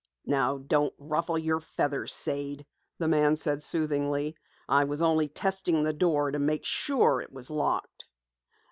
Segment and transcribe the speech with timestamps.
[0.25, 2.65] "Now don't ruffle your feathers, Sade,"
[2.97, 4.35] the man said soothingly.
[4.67, 8.05] "I was only testing the door to make sure it was locked."